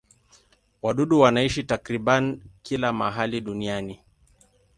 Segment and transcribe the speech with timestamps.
[0.81, 3.99] Wadudu wanaishi takriban kila mahali duniani.